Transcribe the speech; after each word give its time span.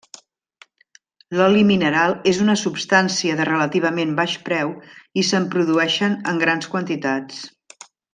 L'oli 1.39 1.61
mineral 1.71 2.15
és 2.31 2.39
una 2.47 2.55
substància 2.61 3.35
de 3.41 3.45
relativament 3.51 4.15
baix 4.21 4.33
preu 4.51 4.73
i 5.23 5.29
se'n 5.33 5.47
produeixen 5.57 6.17
en 6.33 6.41
grans 6.47 6.71
quantitats. 6.73 7.45